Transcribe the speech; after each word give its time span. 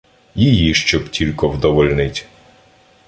Її 0.35 0.73
щоб 0.73 1.09
тілько 1.09 1.49
вдовольнить. 1.49 2.25